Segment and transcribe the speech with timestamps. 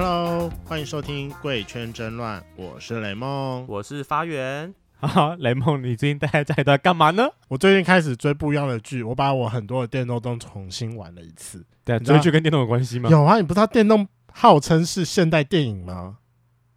[0.00, 4.72] Hello，欢迎收听《贵圈真乱》，我是雷梦，我是发源。
[5.00, 7.28] 啊， 雷梦，你最近待在在干嘛呢？
[7.48, 11.66] 我最近开始追不一样的剧，我把我很多的电动都重新玩了一次。
[11.84, 13.10] 对啊，追剧跟电动有关系吗？
[13.10, 16.18] 有啊，你不知道电动号称是现代电影吗？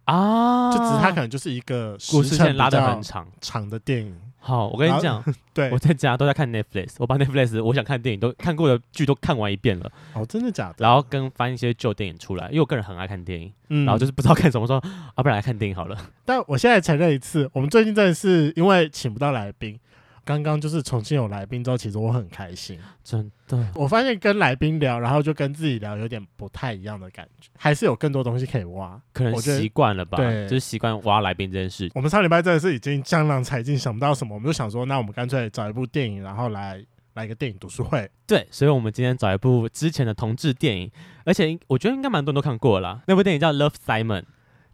[0.06, 4.18] 啊，就只是它可能就是一个故事线拉的很长长的电影。
[4.44, 5.22] 好，我跟你讲，
[5.54, 9.90] 对，我在家都在看 Netflix，我把 Netflix 我想看电影都看过的剧都看完一遍了。
[10.14, 10.74] 哦，真的假的？
[10.78, 14.82] 然后跟翻一些旧电影出来，因为我个人很爱看电影，嗯，然后就是不知道看什么，说
[15.14, 15.96] 啊，不然来看电影好了。
[16.24, 19.78] 但我现在承认一次，我们最近真的是因为请不到来宾。
[20.24, 23.66] 刚刚就是重庆有来宾之后，其实我很开心，真的。
[23.74, 29.00] 我发现跟来宾聊，然后就跟自己聊有点不太一样的感觉，还是有更多东西可以挖。
[29.12, 31.90] 可能习惯了吧，对，就是习惯挖来宾这件事。
[31.94, 36.80] 我们上礼拜真的是已经江郎才尽，想不到什么，我们就想说，那我们干脆找一部电影，然后来
[37.14, 38.08] 来一个电影读书会。
[38.24, 40.88] 对，所以我们今天找一部之前的同志电影，
[41.24, 43.02] 而且我觉得应该蛮多人都看过了。
[43.08, 44.20] 那部电影叫《Love Simon》，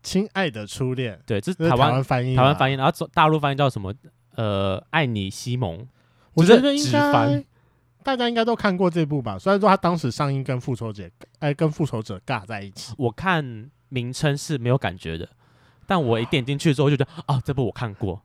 [0.02, 1.18] 亲爱的初恋。
[1.24, 3.94] 对，这是台湾翻译，台湾翻译，然后大陆翻译叫什么？
[4.38, 5.84] 呃，爱你西蒙。
[6.34, 7.44] 我觉得应该
[8.04, 12.94] 大家应该都看过这部吧，虽然说他当时上映跟复仇者哎跟复仇者尬在一起。
[12.96, 15.28] 我看名称是没有感觉的，
[15.88, 18.22] 但我一点进去之后就觉得啊，这部我看过。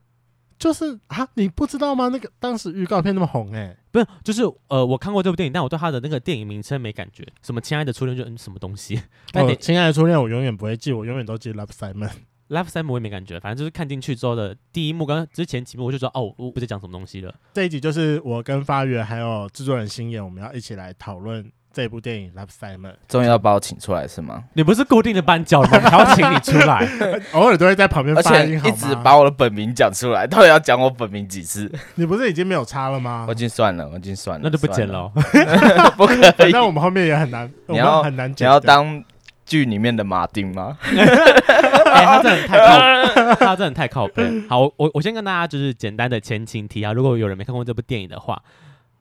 [0.59, 2.09] 就是啊，你不知道吗？
[2.09, 7.27] 那个当时预告片那么红哎、欸，不是，就是呃，我看过这部电影，但我对他的那个电影名称没感觉。
[7.41, 9.01] 什么亲爱的初恋就嗯什么东西？
[9.31, 12.11] 但你亲爱的初恋我永远不会记，我永远都记 Love Simon。
[12.53, 17.33] Love Simon 我也没感觉，反正就是看进去之后的第一幕跟之前几幕，我就说哦，我不知道讲什么东西了。
[17.53, 22.93] 这一集就是我跟发源还有制作人星野，我们要一起来讨论这部电影 Love Simon。
[23.07, 24.43] 终于要把我请出来是吗？
[24.53, 25.79] 你不是固定的班角吗？
[25.79, 26.87] 还要请你出来，
[27.33, 31.71] 偶尔都会在旁边发且一直把我的本名讲出来，到底要讲我本名几次？
[31.95, 33.25] 你不是已经没有差了吗？
[33.27, 35.11] 我已经算了，我已经算了，那就不剪了。
[35.97, 36.13] 不可
[36.47, 38.47] 以，那我们后面也很难，你要很难剪。
[38.47, 39.03] 你要当
[39.45, 40.77] 剧里面的马丁吗？
[40.83, 44.41] 哎、欸， 他真的太靠，他真的太靠背。
[44.49, 46.91] 好，我我先跟大家就是简单的前情提啊。
[46.91, 48.41] 如果有人没看过这部电影的话，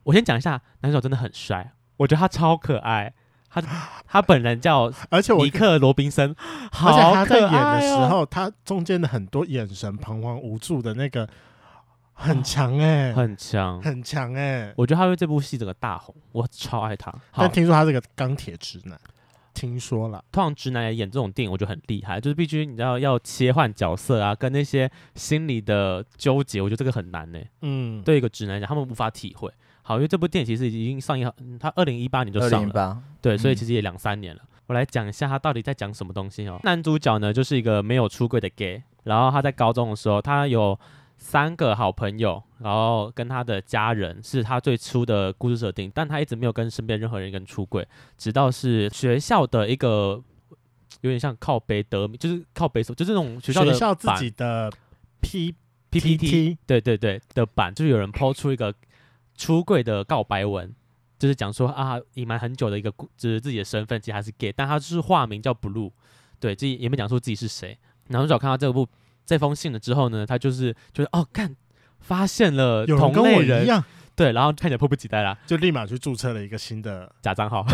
[0.05, 3.13] 我先讲一下，男主角真的很帅，我觉得他超可爱。
[3.55, 3.63] 他
[4.09, 6.35] 他本人叫，而且尼克罗宾森，
[6.83, 11.29] 而且他在演的时候，他中间的很多眼神彷徨无助的那个
[12.15, 14.75] 很强哎、欸，很强 很强哎、欸。
[14.75, 17.13] 我觉得他为这部戏整个大红，我超爱他。
[17.37, 18.99] 但听说他是个钢铁直男。
[19.63, 27.39] 听说了，通常直男来演这种电影，我觉得很厉害，就是必须你知道要切换角色啊，跟那些心理的纠结，我觉得这个很难呢。
[27.61, 29.49] 嗯，对一个直男来讲，他们无法体会。
[29.83, 31.31] 好，因为这部电影其实已经上映，
[31.61, 34.43] 他二零一八年就上了，对，所以其实也两三年了。
[34.43, 36.59] 嗯、我来讲一下他到底在讲什么东西哦。
[36.65, 40.77] 男主角呢，就是一个没有出柜的 gay，然后他在高中的时候，他有。
[41.23, 47.87] 三个好朋友，然后跟他的家人是他最初的故事设定，但他一直没有跟身边任何人跟出柜，
[48.19, 50.21] 直到是学校的一个
[51.01, 54.71] 有点像靠北得名，就是靠北手，就是那种学校的学校自己的
[55.21, 55.55] P
[55.91, 58.75] P P T，对对对的版，就是有人 po 出一个
[59.37, 60.75] 出柜的告白文，
[61.21, 65.93] 就是讲说啊隐瞒很久的一个，就是自己的身份其实还是 gay，但他就是化名叫 Blue，
[66.41, 67.79] 对，自己也没讲出自己是谁。
[68.09, 68.89] 男主角看到这部。
[69.33, 71.57] 这封信了之后呢，他就是就是哦，看
[72.01, 73.83] 发现了同类人，有人跟我一样，
[74.15, 77.65] 对，然后看起来迫不及待啦，就立马去注册了一个新的 假账号，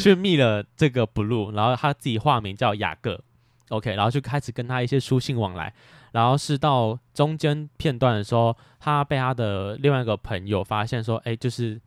[0.00, 3.20] 去密了这个 Blue，然后他自己化名叫雅各
[3.68, 5.72] ，OK，然后就开始跟他一些书信往来，
[6.10, 11.80] 然后是到中间片段的时候，他被他的另外一个朋友发现说，哎，就是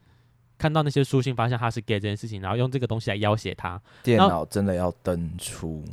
[0.58, 5.84] 看到那些书信，发现他是 gay 这件事情，然后用这个东西来要挟他，电脑真的要登出。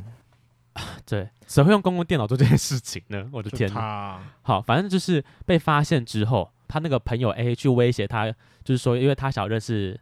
[1.05, 3.29] 对，谁会用公共电脑做这件事情呢？
[3.33, 4.19] 我的天哪！
[4.41, 8.31] 好，反正就是被发现之后，他那个朋友 A 去威胁他，
[8.63, 9.99] 就是说，因为他想认识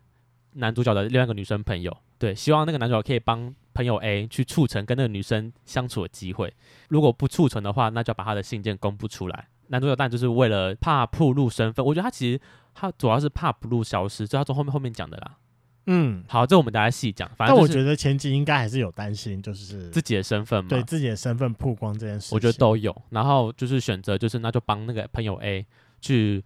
[0.53, 6.53] 男主角的另外一个女生朋友，对，希望那个男主角可以帮朋友 A 去促成跟那个女生相处的机会。
[6.89, 9.47] 如果不促成的话，那就要把他的信件公布出来。
[9.67, 12.39] 男主角当然就是为了怕暴露身份，我觉得他其实
[12.73, 15.35] 他主要是怕 Blue 消失，就他从后面后面讲的啦。
[15.87, 17.29] 嗯，好，这我们大家细讲。
[17.37, 22.95] 反正、就是、但我觉得前期应该还是有担心，就是自己的身份嘛，对自己的身份曝光这件事，我觉得都有。
[23.09, 25.65] 然后就是选择，就是那就帮那个朋友 A
[26.01, 26.43] 去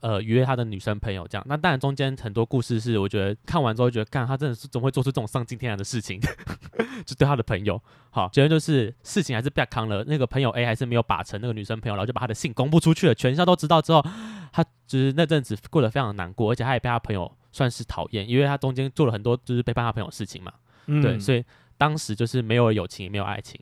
[0.00, 1.46] 呃约他的女生朋友这样。
[1.48, 6.20] 那当然中间很多故事是，我觉得看完之后觉得，干他真的是总会做出这种丧尽天良的事情，
[7.06, 7.80] 就对他的朋友。
[8.10, 10.02] 好，结论就是事情还是变康了。
[10.02, 14.04] 那个朋友 A 还是没有把成那个女生朋友，然后就把他的信公布出去了，全校都知道之后，
[14.52, 17.32] 他就是那阵子过得非常难过，而且他也被他朋友。
[17.54, 20.52] 算是讨厌，因为他中间做了很多就是背叛他朋友的事情嘛，
[20.86, 21.44] 嗯、对，所以
[21.78, 23.60] 当时就是没有友情，也没有爱情，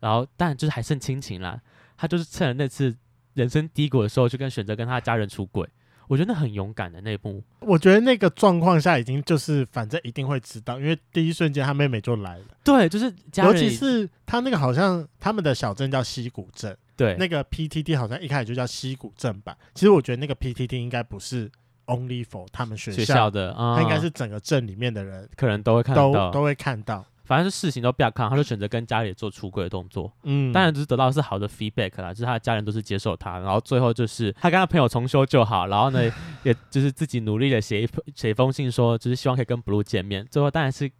[0.00, 1.60] 然后但就是还剩亲情啦。
[1.96, 2.94] 他就是趁着那次
[3.34, 5.66] 人生低谷的时候，就跟选择跟他家人出轨。
[6.08, 7.42] 我觉得那很勇敢的那一幕。
[7.60, 12.44] 我觉得那个状况下已经就是反正一定会知道，因为第一瞬间他妹妹就来了。
[12.62, 13.06] 对，就是
[13.36, 19.56] 尤其是他那个好像他们的小镇叫溪谷镇，对，那个 PTT 好像一开始就叫溪谷镇吧。
[19.74, 21.50] 其实我觉得那个 PTT 应该不是
[21.86, 27.04] only for 他们学校，学校的，嗯、他应该是整个镇里面的人可能都会看到，都都会看到。
[27.24, 30.12] 反正是事情都不要看，他就选择跟家里做出轨的动作。
[30.24, 36.02] 嗯，当然就是得到的是好的 feedback 啦，就是他的家人都是接受他，然后最后就是他跟他朋友重修就好，然后呢，
[36.42, 40.26] 也就是自己努力的写一写一封信说，就是希望可以跟 Blue 见面。
[40.30, 40.90] 最后当然是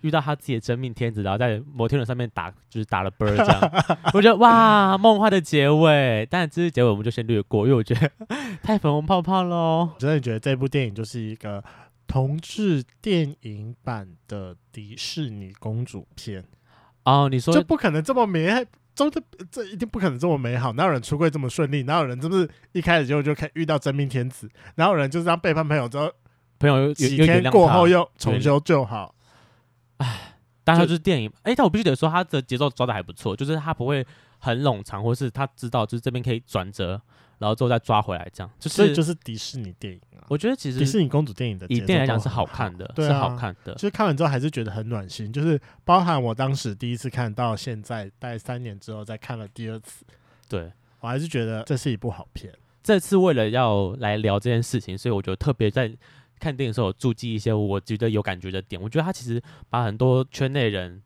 [0.00, 3.60] 遇到他自己的真命天子，然后在摩天轮上面打，就是打了啵这样。
[4.14, 6.26] 我觉得哇，梦幻的结尾。
[6.30, 8.10] 但这是结尾，我们就先略过，因为我觉得
[8.62, 9.90] 太粉红泡泡喽。
[9.94, 11.62] 我真的觉得这部电影就是一个。
[12.08, 16.44] 同志电影版的迪士尼公主片
[17.02, 18.64] 哦，你说就不可能这么美，
[18.94, 19.10] 这
[19.50, 20.72] 这一定不可能这么美好。
[20.74, 21.82] 哪有人出柜这么顺利？
[21.82, 24.48] 哪有人是不是一开始就就可以遇到真命天子？
[24.76, 26.08] 哪有人就是这样背叛朋友之后，
[26.60, 29.12] 朋友几天过后又重修旧好？
[29.98, 34.06] 哎，但他就是电影，哎，但我必须得说，他的节奏抓的还不错，就是他不会
[34.38, 37.00] 很冗长，或是他知道就是这边可以转折。
[37.38, 40.24] 然后之后再抓回来，这样就是，所以就是迪士尼电影啊。
[40.28, 43.74] 我觉得其实迪士尼公主电影的以电影来讲是好看的，是好看的。
[43.74, 50.02] 就是看完之后还是觉得很暖心，就是包含我当时第一次看到现在，大概三年之后再看了第二次，
[50.48, 52.50] 对，我还是觉得这是一部好片。
[52.82, 55.94] 这次为了要来聊这件事情，所以我觉得特别在
[56.38, 58.80] 看电影的时候有注记一些我觉得有感觉的点。
[58.80, 61.02] 我觉得他其实把很多圈内人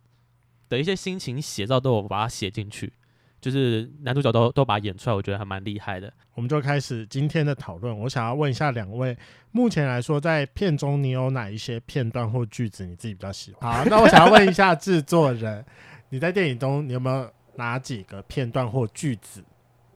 [0.68, 2.92] 的一些心情写照都有把它写进去。
[3.40, 6.12] 就是男主角都都把它演出来，我觉得还蛮厉害的。
[6.34, 7.98] 我们就开始今天的讨论。
[8.00, 9.16] 我想要问一下两位，
[9.50, 13.72] 目前来说，在片中你有哪一些片段或句子你自己比较喜欢？
[13.72, 15.64] 好，那我想要问一下制作人，
[16.10, 19.42] 你在电影中你有没有哪几个片段或句子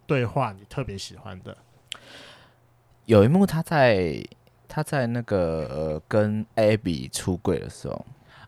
[0.06, 1.54] 对话你特别喜欢的？
[3.04, 4.24] 有一幕他在
[4.74, 8.04] 他在那个呃跟 Abby 出柜的时候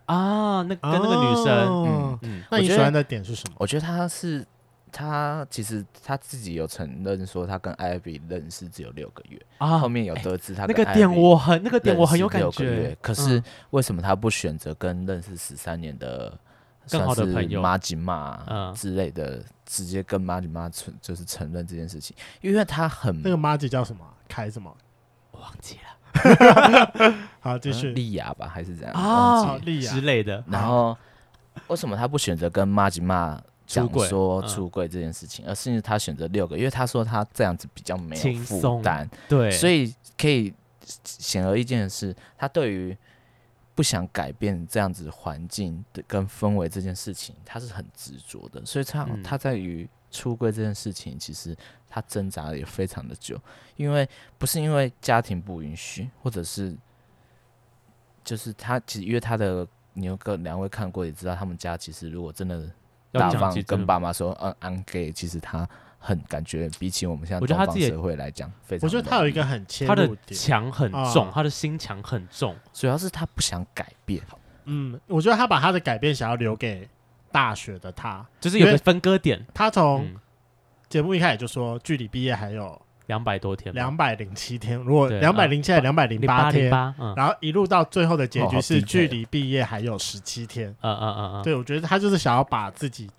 [0.06, 3.56] 啊，那跟那个女生，哦、嗯嗯，那你喜欢的点是什么？
[3.58, 4.44] 我觉得他是。
[4.92, 9.78] 他其实他自己有承认说，他跟 Abby 认识只有六个月啊。
[9.78, 12.96] 后面有得知他那个点我很那个点我很有感觉。
[13.02, 16.32] 可是为什么他不选择跟认识十三年的
[16.88, 22.16] 更好的朋友马吉玛之类的，直接跟马吉玛承就是承认这件事情？
[22.40, 24.02] 因为他很那个马吉叫什么？
[24.26, 24.74] 凯什么？
[25.32, 25.95] 我忘记了。
[27.40, 27.92] 好，继续。
[27.92, 29.58] 莉亚吧，还是怎样啊？
[29.64, 30.42] 莉亚之类的。
[30.48, 30.96] 然后
[31.68, 33.40] 为什么他不选择跟马吉玛？
[33.66, 40.54] 讲说出柜这件事情，嗯、而是他选择六个，因为他说他这样子比较没有负担，对，所以可以
[41.02, 42.96] 显而易见的是，他对于
[43.74, 51.56] 不想改变这样子环境的跟氛围这件事情，他是很执着的，所以他、嗯、他在于出柜这件事情，其实
[51.88, 53.40] 他挣扎的也非常的久，
[53.76, 54.08] 因为
[54.38, 56.76] 不是因为家庭不允许，或者是
[58.24, 62.70] 就是他其实因为他的你有个两位看过也知道，他们家其实如果真的。
[63.12, 65.10] 大方跟爸妈说，嗯，I'm gay。
[65.10, 65.66] 其实他
[65.98, 68.86] 很感觉，比起我们现在东方社会来讲，非常。
[68.86, 74.22] 我觉得他有一个很他的墙很重，他的心墙很重，主要是他不想改变。
[74.64, 76.86] 嗯，我觉得他把他的改变想要留给
[77.30, 79.44] 大学的他，就是有个分割点。
[79.52, 80.06] 他从
[80.88, 84.78] 节目一开始就说，距离毕业还有两百多天，两百零七天。
[84.78, 86.70] 如果两百零七还两百零八天，
[87.16, 90.70] 然后一路到最后的结局是距离毕业还有十七天。
[90.80, 93.10] 嗯嗯嗯嗯，对，我觉得他就是想要把自己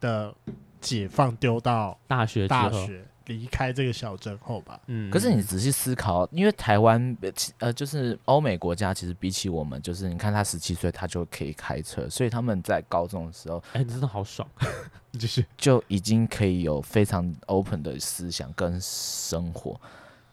[0.00, 0.34] 的
[0.80, 4.80] 解放丢到大学，大学离开这个小镇后吧。
[4.86, 7.16] 嗯，可是你仔细思考，因为台湾
[7.58, 14.48] 呃，就是欧美国家，其实比起我们，就是你看他十七岁，他就可以开车，所以他们在高中的时候，哎，真的好爽，
[15.18, 19.80] 就是就已经可以有非常 open 的思想跟生活，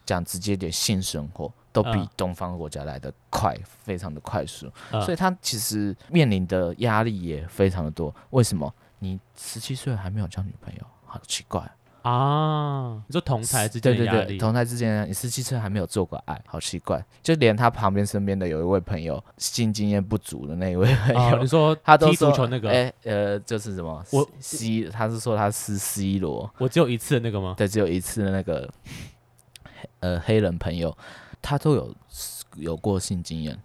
[0.06, 8.14] 讲直接点，性生活都比东方国家来得快，非常的快速，所以他其实面临的压力也非常的多。
[8.30, 8.72] 为什么？
[9.00, 11.70] 你十七岁还没有交女朋友，好奇怪啊！
[12.04, 17.04] 你说同台之间的压力，对对对，同台之间，你十七岁还没有做过爱，好奇怪。
[17.22, 27.54] 就连他旁边身边的有一位朋友，性经验不足的那一位朋友，你说 他踢足球那个，哎呃，就是什么我 C，他是说他是 C 罗，我只有一次的那个吗？
[27.56, 28.68] 对，只有一次的那个，
[30.00, 30.96] 呃，黑人朋友，
[31.40, 31.94] 他都有
[32.56, 33.58] 有过性经验，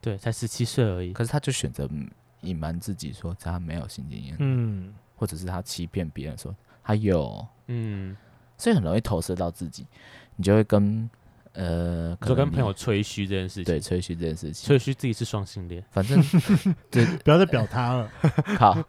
[0.00, 1.88] 对，才十七岁而已，可是他就选择。
[2.42, 6.52] 隐瞒自己说他没有性经验，嗯，或者是他欺骗别人说
[6.82, 8.16] 他有，嗯，
[8.58, 9.86] 所以很容易投射到自己，
[10.36, 11.08] 你就会跟
[11.54, 16.22] 呃，可就跟朋友吹嘘这件事情，对，吹嘘这件事情，吹嘘自己是双性恋，反正
[16.90, 18.10] 对，不要再表他了，
[18.58, 18.82] 好，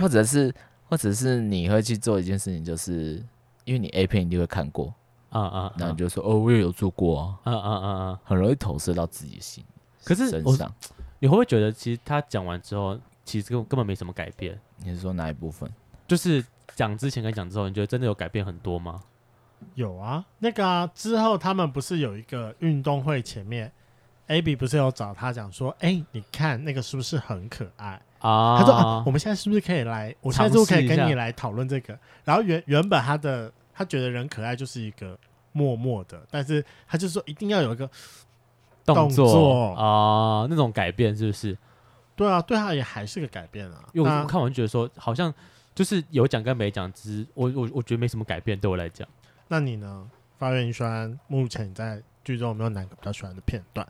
[0.00, 0.54] 或者是
[0.88, 3.22] 或者是你会去做一件事情，就是
[3.64, 4.94] 因为你 A 片一定会看过，
[5.28, 9.62] 啊啊，然后就说哦，我也有做过啊，啊啊啊啊，很容易投射到自己心。
[10.04, 10.72] 可是身上，
[11.18, 14.58] 你会不会觉得，其实他讲完之后，其实根根本没什么改变？
[14.78, 15.70] 你是说哪一部分？
[16.06, 16.42] 就是
[16.78, 19.00] 讲之前跟讲之后，你觉得真的有改变很多吗？
[19.74, 23.72] 有啊，那个啊，之后他们不是有一个运动会前面
[24.28, 28.58] ，Abby 不是有找他讲说，哎、欸，你看那个是不是很可爱啊？
[28.60, 30.14] 他说啊，我们现在是不是可以来？
[30.20, 31.98] 我现在是不是可以跟你来讨论这个？
[32.22, 35.18] 然后原原本他的他觉得人可爱就是一个
[35.50, 37.90] 默默的，但是他就说一定要有一个
[38.84, 41.58] 动作啊，那种改变是不是？
[42.14, 43.84] 对啊，对他也还是个改变啊。
[43.92, 45.34] 因为我看完觉得说，好像
[45.78, 49.06] 就是有讲跟没讲，只是我我我觉得没什么改变，对我来讲。
[49.46, 50.10] 那你呢？
[50.36, 53.86] 发源一酸，目前你在剧中有没有哪个比较喜欢的片段？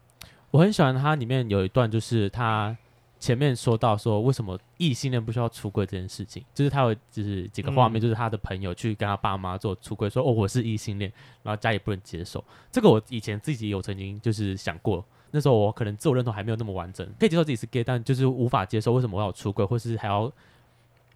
[0.50, 2.76] 我很喜欢它里面有一段，就是他
[3.18, 11.10] 前面说到说为什么异性恋不需要出柜这件事情，就是他有就是几个画面，就是他的朋友去跟他爸妈做出柜，说哦我是异性恋，
[11.42, 12.44] 然后家里不能接受。
[12.70, 20.30] 这个我以前自己有曾经就是想过，那时候我可能自我认同还没有那么完整，可以接受自己是 gay，但就是无法接受为什么我要出柜，或是还要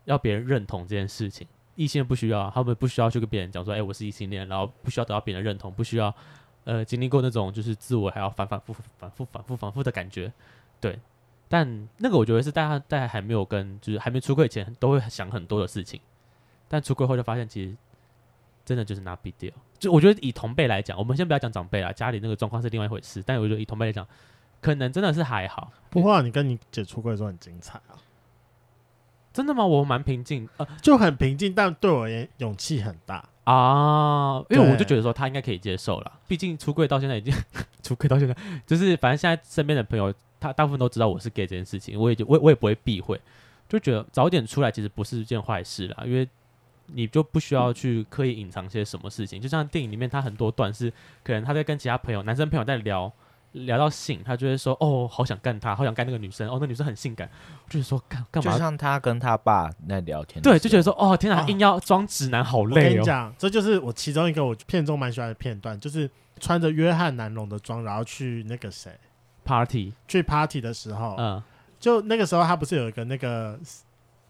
[0.04, 1.46] 要别人认同这件事情。
[1.74, 6.14] 异性不需要，他们不需要去跟别人讲说，哎、我是异性恋，然后不需要得到别人的认同，不需要，
[6.64, 10.32] 呃，经历过那种就是自我还要反反复复、反复反复反复的感觉，
[10.80, 10.98] 对。
[11.48, 16.00] 但那个我觉得是大家大家还没有跟，就是还没出柜前都会想很多的事情，
[16.68, 17.76] 但出柜后就发现其实
[18.64, 19.52] 真的就是 not big deal。
[19.78, 23.22] 就我觉得以同辈来讲，我们先不要讲长辈啦，家里那个状况是另外一回事。
[23.26, 24.06] 但我觉得以同辈来讲，
[24.60, 25.72] 可能真的是还好。
[25.90, 27.96] 不过你跟你姐出柜的时候很精彩啊。
[29.32, 29.64] 真的吗？
[29.64, 37.32] 我蛮平静，呃，就很平静，但对我而言勇气很大啊，因为我就觉得说他应该可以接受了，毕竟出柜到现在已经
[37.82, 38.36] 出柜到现在，
[38.66, 43.20] 就是反正现在身边的朋友，他大部分都知道我是 gay 这件事情，我也就我我也不会避讳，
[43.68, 46.28] 就觉得早点出来其实不是一件坏事啦，因为
[46.86, 50.92] 你就不需要去刻意隐藏些什么事情，就像电影里面他很多段是
[51.24, 53.12] 可能他在跟其他朋友男生朋友在聊。
[53.52, 56.48] 聊到性，他就会说：“哦，好想干他，好想干那个女生。
[56.48, 57.28] 哦，那女生很性感。”
[57.68, 58.52] 就是说干干嘛？
[58.52, 68.90] 就像他跟他爸在聊天，对，就觉得说：“哦，天哪，硬要装直男，好累哦。”我跟你讲，这就是我其中一个我片中蛮喜欢的片段，就是穿着约翰南龙的装，然后去那个谁
[69.44, 71.42] party 去 party 的时候，嗯，
[71.78, 73.58] 就那个时候他不是有一个那个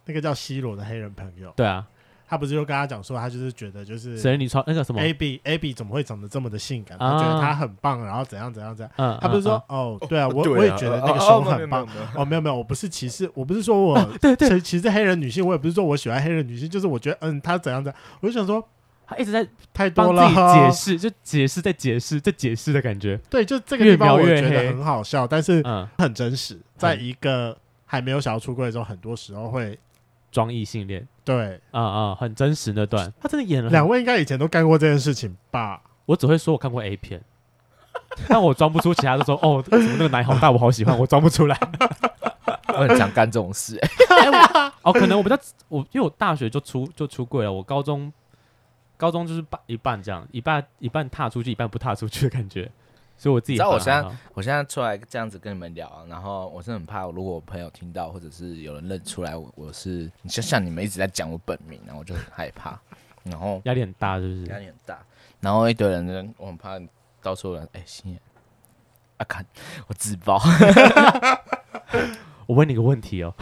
[0.05, 1.51] 那个叫西罗的黑人朋友？
[1.55, 1.87] 对啊。
[2.27, 6.97] 他不是就跟他讲说，他就是觉得就是，谁你穿那个什么，Abby Abby 怎么会长得这么的性感？
[6.97, 9.19] 他觉得他很棒，然后怎样怎样怎样。
[9.21, 11.87] 他不是说哦，对啊，我我也觉得那个胸很棒。
[12.15, 18.01] 哦，没有没有，我不是歧视，我不是说我对对歧视黑人女性，我也不是说我喜欢黑人女性，就是我觉得嗯，他怎样怎样。
[18.21, 18.67] 我就想说，
[19.05, 23.15] 他一直在太多了，解释就解释再解释再解释的感觉。
[23.29, 25.63] 对，就这个地方我觉得很好笑，但是
[25.97, 26.59] 很真实。
[26.77, 29.77] 在一个还没有想要出柜的时候，很多时候会。
[30.33, 33.69] 装异性恋，对，啊啊、嗯嗯，很真实那段，他真的演了。
[33.69, 35.81] 两位应该以前都干过这件事情吧？
[36.07, 37.21] 我只会说我看过 A 片，
[38.27, 39.23] 但我装不出其他的。
[39.23, 41.57] 说哦，怎么那个奶好大，我好喜欢，我装不出来。
[42.69, 44.71] 我很想干这种事、欸欸。
[44.81, 45.37] 哦，可能我比较
[45.69, 48.11] 我，因为我大学就出就出柜了，我高中
[48.97, 52.71] 高中就是半一半这样，一半一半踏出去，一半不踏出去的感觉。
[53.23, 62.77] 所以我自己，知道我现在我现在出来这样子跟你们聊，然后我是很怕，如果我朋友听到，或者是有人认出来我我是，你像像你们一直在讲我本名，然后我就很害怕，
[63.23, 64.45] 然后压力很大，是不是？
[64.51, 64.99] 压力很大，
[65.39, 66.77] 然后一堆人，我很怕
[67.21, 68.19] 到时候人哎，心眼
[69.15, 69.45] 啊，看
[69.87, 70.41] 我自爆。
[72.45, 73.33] 我问你个问题哦，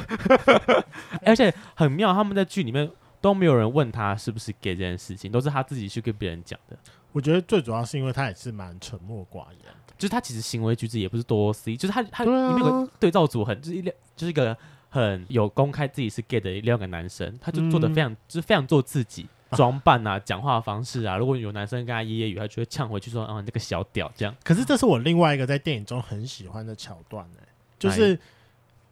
[1.25, 2.87] 而且很妙，他们在剧里面
[3.19, 6.77] 都没有人问他是不是 gay 这件事情，都是他自己去跟别人讲的。
[7.11, 14.55] 我觉得最主要是因为他也是蛮沉默寡言的，就是他其实行为举止也不是多 C，就是他他里面有个对照组很就是一就是一个
[14.89, 24.35] 很有公开自己是 gay 的一个男生，他就做的非常、嗯、就是非常做自己，装扮啊，讲话方式啊，如果有男生跟他揶揄语，他就会呛回去说啊这个小屌这样。
[24.43, 28.19] 可是这是我另外一个在电影中很喜欢的桥段呢、欸，就是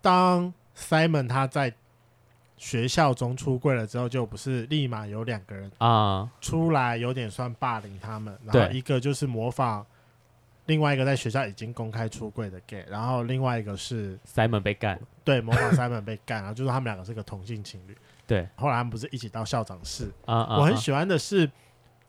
[0.01, 1.73] 当 Simon 他在。
[2.59, 8.37] 学校中出柜了之后，就不是立马有两个人啊出来，有点算霸凌他们。
[8.43, 9.83] 然后一个就是模仿
[10.65, 17.97] 另外一个在学校已经公开出柜的 gay，然后另外一个是 Simon 被干，对，模仿 Simon 被干，然后就说他们两个是个同性情侣。
[18.27, 20.57] 对，后来他们不是一起到校长室啊？
[20.57, 21.49] 我很喜欢的是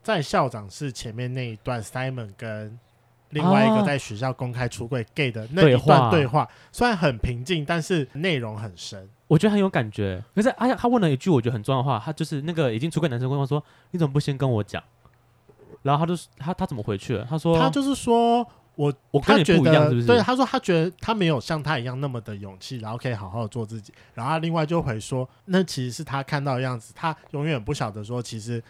[0.02, 2.76] 在校长室前面那一段，Simon 跟
[3.30, 9.08] 另外一个在学校公开出柜 gay 的那一段对话，虽然很平静，但是内容很深。
[9.26, 14.82] 我觉得很有感觉，可是哎呀，他问了一句我觉得很重要的话，他就是那个已经出柜男生问我说：“你怎么不先跟我讲？”
[15.82, 17.24] 然后他就他他怎么回去了？
[17.30, 18.44] 他说：“他就是说
[18.74, 23.94] 我我跟你不一样，是不是？”对，他说他觉得他没有像他一样那么的勇气，然后可以好好的做自己。
[24.14, 28.60] 然后他另外就回说：“那其实是他看到的样子，他永远不晓得说，其实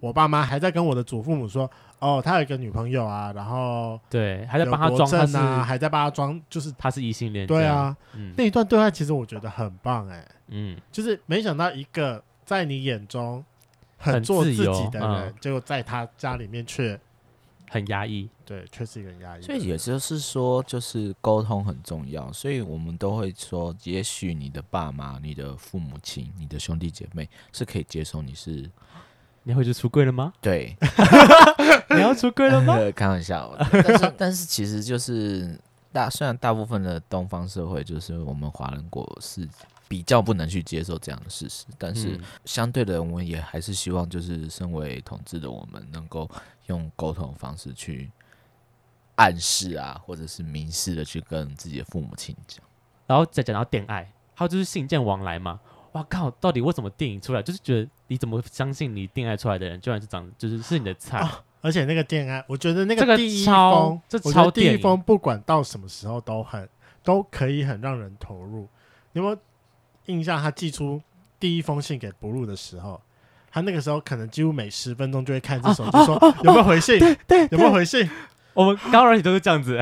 [0.00, 7.46] 我爸妈还在跟我的祖父母说，哦，他有一个女朋友啊，然后对，还在帮他装啊，还在帮他装，就是他是异性恋。
[7.46, 13.44] 对啊，嗯、那一段对话其实我觉得很棒哎、欸，嗯，就是没想到一个在你眼中
[13.96, 16.98] 很做自己的人，结果、嗯、在他家里面却。
[17.68, 19.42] 很压抑，对，确实很压抑。
[19.42, 22.32] 所以也就是说，就是沟通很重要。
[22.32, 28.70] 所以我们都会说，也许你的爸妈、你的父母亲、你的兄弟姐妹是可以接受你是，
[29.46, 30.32] 你会去出柜了吗？
[30.40, 30.76] 对，
[31.94, 32.76] 你要出柜了吗？
[32.96, 35.56] 开玩笑， 但是但是其实就是
[35.92, 39.48] 大，虽然大部分的东方社会就是我们华人国是。
[39.88, 46.28] 比较不能去接受这样的事实，但是相对的，我们也还是希望，就是身为同志的我们，能够
[46.66, 48.10] 用沟通的方式去
[49.14, 52.60] 暗示啊，或者是明示的去跟自己的父母亲讲。
[53.06, 55.60] 然后再讲到恋爱，还有就是信件往来嘛。
[55.96, 56.30] 哇靠！
[56.32, 61.20] 到底为什么电影出来，就是觉得你怎么相信你恋爱出来的人，居然是长就是是你的菜？
[61.20, 61.28] 哦、
[61.62, 66.68] 而且那个恋爱，我觉得那个第一封，这个、超，第一封，不管到什么时候都很
[67.02, 68.68] 都可以很让人投入。
[69.14, 69.38] 有没有？
[70.06, 71.02] 印象他寄出
[71.40, 73.00] 第一封信给 Blue 的时候，
[73.50, 78.08] 他那个时候可能几乎每十分钟就会看这手机，说有没有回信，对对，有没有回信。
[78.54, 79.80] 我们刚刚都是这样子，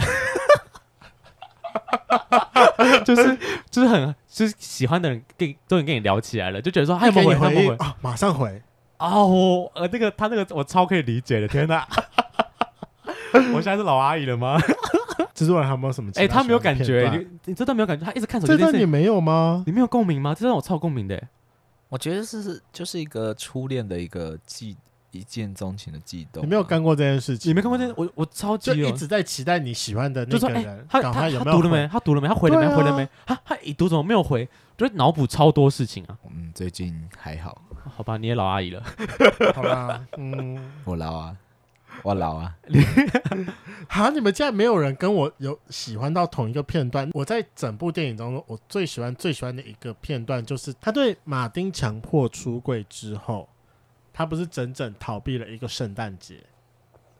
[3.04, 3.38] 就是
[3.70, 8.62] 就是很就是喜欢的人跟终于跟你聊起来了，就觉得说他有没有回，回啊，马上回
[8.98, 11.86] 哦，呃，那个他那个我超可以理解的，天哪，
[13.52, 14.58] 我现在是老阿姨了吗？
[15.34, 16.10] 蜘蛛人还有没有什么？
[16.14, 18.52] 哎、欸，他没有感觉，你你这段没有感觉，他一直看手机。
[18.52, 19.64] 这段你没有吗？
[19.66, 20.34] 你没有共鸣吗？
[20.34, 21.20] 这段我超共鸣的。
[21.88, 24.76] 我觉得是就是一个初恋的一个悸
[25.18, 26.42] 一见钟情的悸动。
[26.42, 27.50] 你没有干过这件事情？
[27.50, 27.94] 你没看过这件？
[27.96, 30.64] 我我超级就一直在期待你喜欢的那个人。
[30.64, 31.88] 欸、他他他读了没？
[31.88, 32.28] 他读了没？
[32.28, 32.66] 他回了没？
[32.66, 33.08] 啊、回了没？
[33.24, 34.48] 他他已读怎么没有回？
[34.76, 36.18] 就脑补超多事情啊。
[36.30, 37.62] 嗯，最近还好。
[37.96, 38.82] 好吧，你也老阿姨了。
[39.54, 41.36] 好吧，嗯，我老啊。
[42.02, 42.52] 我老啊！
[43.88, 47.08] 好，你们竟然没有人跟我有喜欢到同一个片段。
[47.14, 53.48] 我在整部电影当中，我最喜欢最喜欢的一个片段，就是他对马丁强迫出柜之后，
[54.14, 56.36] 他不是整整逃避了一个圣诞节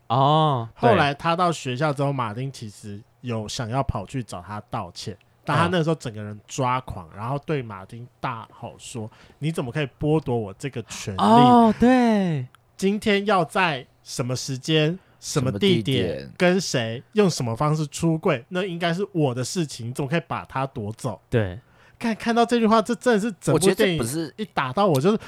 [0.07, 0.67] 哦。
[0.75, 12.47] 后来他到学校之后，马丁其实有想要跑去找他道歉，但他那时候整个人抓狂，然后对马丁大吼说：“你怎么可以剥夺我这个权利？”哦，对，
[12.79, 13.87] 今天要在。
[14.07, 21.19] 什么时间、什么地点、跟谁用什么方式出柜，那应该是我的事情，你怎么可以把他夺走？
[21.31, 21.59] 对，
[21.99, 25.19] 看看到这句话，这真的是整部电影不是一打到我就是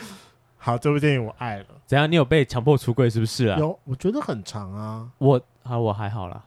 [0.66, 1.66] 好，这部电影我爱了。
[1.86, 2.10] 怎样？
[2.10, 3.56] 你有被强迫出柜是不是啊？
[3.56, 5.08] 有，我觉得很长啊。
[5.18, 6.42] 我啊，我还好啦，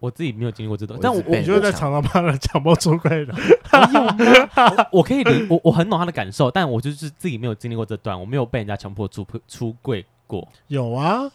[0.00, 3.32] 我自己没有经历过这段，但我我觉得在常常帮人强迫出柜的。
[4.90, 10.48] 我，我可以理，我我很懂他的感受，但我就是自己没有经历过这段，我没有被人家强迫出出柜过。
[10.66, 11.30] 有啊，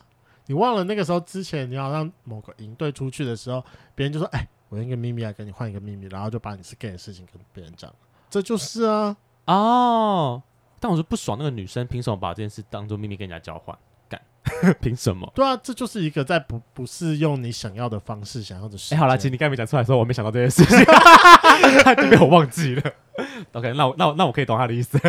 [0.48, 3.64] 你忘了那个时候之前你要让某个营队出去的时候，
[3.96, 7.90] 别人就说：“哎、欸，我用一个秘密来跟你换一个秘密，然后就把你是 gay 的事情跟别人讲。”
[8.30, 10.44] 这就是啊，哦，
[10.80, 13.78] 但我是不爽那个女生凭什么把这件事当做秘密跟人家交换？
[14.08, 14.22] 干，
[14.80, 15.32] 凭什么？
[15.34, 18.94] 对啊，这就是一个在不不是用你想要的方式想要的事。
[18.94, 20.86] 哎、欸，好了，其实你刚才没讲出来的时候，我没想到这件事情，
[21.84, 22.94] 他 就被我忘记了。
[23.54, 25.00] OK，那我那我那我可以懂他的意思。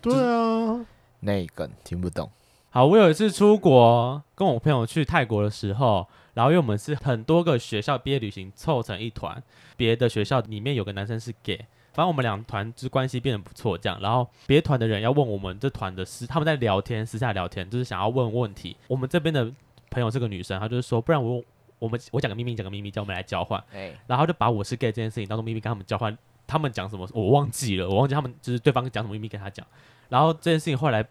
[0.00, 0.84] 对啊，
[1.20, 2.30] 那一个听不懂。
[2.70, 9.42] 好，我有一次出国，跟我朋友去泰国的时候，然后因为我们是很多个学校毕业旅行凑成一团，
[9.76, 18.76] 别的学校里面有个男生是 gay，反正我们两团之关系变得不错，这样，然后别团的人要问我们这团的私，他们在聊天，私下聊天，就是想要问问题。
[18.86, 19.50] 我们这边的
[19.88, 21.42] 朋友是个女生，她就是说，不然我
[21.78, 23.60] 我们我讲个秘密，讲个秘密，叫我们来交换，
[24.06, 29.66] 然后就把我是 gay 这件事情当做秘密跟他们交换，他们讲什么我忘记了，我忘记他们就是对方讲什么秘密跟他讲，
[30.10, 31.04] 然后这件事情后来。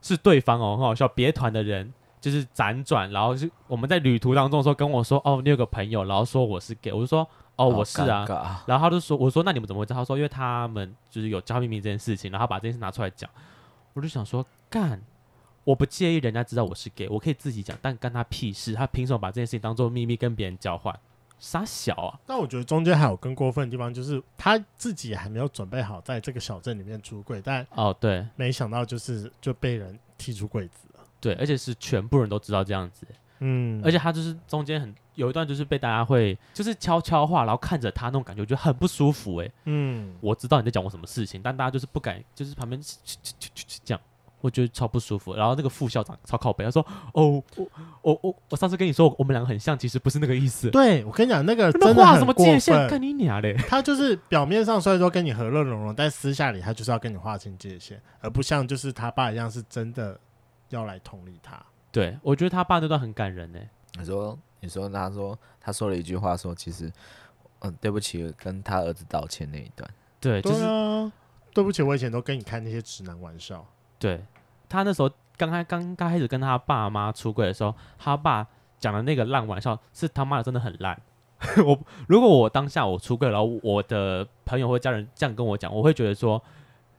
[0.00, 1.08] 是对方哦，很好笑。
[1.08, 8.64] 别团的人就是辗转，然后是我们在旅途当中说跟我说，哦，你有个朋友，然后说我是 gay，我就说，哦，我是啊。
[8.66, 10.00] 然后他就说，我说那你们怎么会知道？
[10.00, 13.28] 他说因为他们就是有交秘密这件事情，然后把这件事拿出来讲。
[13.92, 15.02] 我就想说，干，
[15.64, 18.72] 我不介意人家知道我是 gay，我可以自己讲，但干他屁事？
[18.74, 20.98] 他凭什么把这件事情当做秘密跟别人交换？
[21.40, 22.18] 傻小啊！
[22.26, 31.00] 但我觉得中间还有更过分的地方，就是他自己还没有准备好在这个小镇里面出柜，但哦对，没想到就是就被人踢出柜子了。
[31.20, 33.06] 对，而且是全部人都知道这样子。
[33.38, 39.50] 嗯，而且他就是中间很有一段就是被大家会就是悄悄话，然后看着他那种感觉，我觉得很不舒服哎。
[39.64, 42.80] 嗯，我知道你在讲我什么事情，但大家就是不敢，就是旁边
[43.84, 44.00] 这样。
[44.40, 46.80] 我觉得超不舒服，然后那个副校长超靠北，他说
[47.12, 47.68] ：“哦，我
[48.02, 52.88] 我我我上次跟你说我们两个很像，其实不是那个意思。”对，我跟你讲，那个真的很过分。
[52.88, 53.56] 跟你娘嘞！
[53.68, 60.16] 他就是表面上虽然说跟你和乐融融，但私下里他就是要跟你划清界限，而不像就是他爸一样是真的
[60.68, 61.60] 要来同理他。
[61.90, 63.58] 对，我觉得他爸那段很感人呢。
[63.98, 66.90] 你说，你说，他说，他说了一句话，说其实，
[67.60, 69.88] 嗯，对不起，跟他儿子道歉那一段。
[70.20, 71.12] 对，就是对啊，
[71.54, 73.64] 对不起，我以前都跟你开那些直男玩笑。
[73.98, 74.24] 对，
[74.68, 78.46] 他那时候刚开刚刚开始跟他爸妈出柜的时候，他爸
[78.78, 81.00] 讲的那个烂玩笑是他妈的真的很烂。
[81.64, 86.42] 我如果我当下我出柜，然后我的朋友或家人这样跟我讲，我会觉得说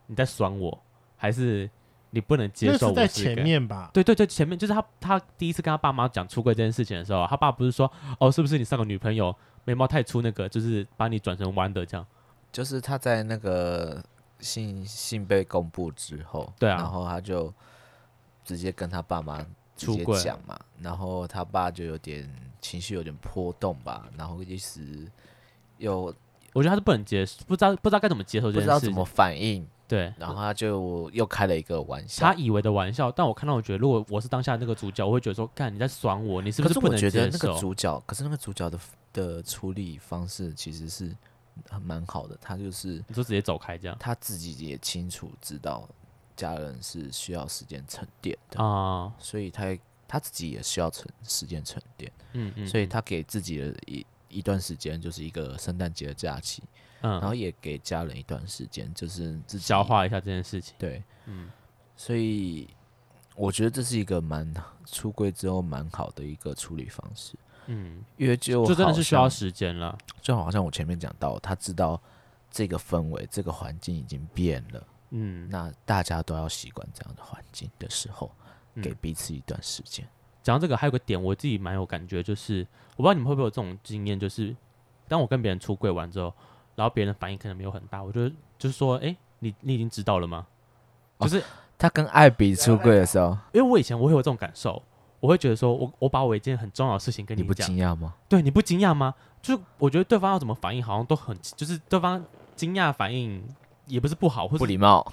[0.06, 0.82] 你在爽我，
[1.16, 1.68] 还是
[2.10, 2.90] 你不能接受我？
[2.90, 3.90] 是在前面吧？
[3.92, 12.06] 对对对，前面就是他他第一次跟他爸妈讲出轨这件事情的时候，他爸不是说哦，是不是你上个女朋友眉毛太粗，那个就是把你转成弯的这样？
[12.52, 14.02] 就是他在那个
[14.40, 17.52] 信信被公布之后，对啊，然后他就
[18.44, 19.38] 直接跟他爸妈
[19.76, 22.28] 直接讲嘛，然后他爸就有点
[22.60, 25.06] 情绪有点波动吧，然后一时
[25.78, 26.12] 又
[26.52, 37.18] 我觉得他是不能接受，不知道不知道该怎么接受这件事，不知道怎么反应，对，然后他就又开了一个玩笑，他以为的玩笑，但我看到我觉得，如果我是当下那个主角，我会觉得说，干你在爽我，你是不是不能接受？
[37.18, 38.78] 可是我觉得那个主角，可是那个主角的
[39.12, 41.14] 的处理方式其实是。
[41.68, 45.86] 很蛮好的，他就是你说直接走开这样，他自己也清楚知道
[46.34, 49.76] 家人是需要时间沉淀的啊，所以他
[50.08, 56.62] 他自己也需要沉时间沉淀，嗯嗯，所以他给自己的一一段时间就是一个圣诞节的假期，
[57.02, 61.50] 嗯，然后也给家人一段时间，就是自己消化一下这件事情，对，嗯，
[61.96, 62.68] 所以
[63.36, 64.52] 我觉得这是一个蛮
[64.84, 67.34] 出柜之后蛮好的一个处理方式。
[67.66, 72.00] 嗯，因为就就真的是需要时间了，就好像我前面讲到，他知道
[72.50, 78.30] 这个氛围、这个环境已经变了，嗯，那大家都要习惯这样的环境的时候，
[78.82, 80.04] 给彼此一段时间。
[80.42, 84.56] 讲到这个，还有个点，我自己蛮有感觉，就是我不知道你们会不会有这种经验，就是
[85.06, 86.34] 当我跟别人出柜完之后，
[86.80, 90.46] 然后别人的反应可能没有很大，我觉得就是说，哎，你你已经知道了吗？
[91.18, 91.42] 就是、哦、
[91.76, 94.82] 他跟艾比出柜的时候，因为我以前我会有这种感受。
[95.20, 98.14] 我会觉得说我，我我把我一件很重要的事情跟你讲，你不惊讶吗？
[98.26, 99.14] 对，你不惊讶吗？
[99.42, 102.24] 就我觉得对方要怎么反应，好像都很，就是对方
[102.56, 103.44] 惊讶反应
[103.84, 105.12] 也不是不好，或是不礼貌。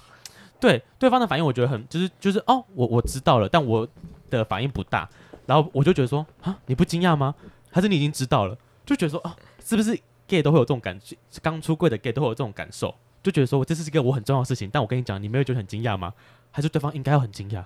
[0.62, 3.86] 对，对方的反应，我觉得很，就是就是哦，我我知道了，但我
[4.30, 5.10] 的反应不大，
[5.46, 7.36] 然后我就觉得说啊，你不惊讶吗？
[7.70, 8.58] 还是你已经知道了？
[8.86, 11.16] 就觉得说啊，是不是 gay 都会有这种感觉？
[11.42, 16.14] 刚出柜的 gay 都会有这种感受，就觉得说我这是一个我很重要的事情，但我跟你讲，你没有觉得很惊讶吗？
[16.52, 17.64] 还是对方应该要很惊讶？